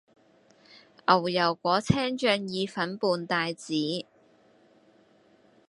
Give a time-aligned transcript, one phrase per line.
[1.07, 3.75] 牛油果青醬意粉伴帶子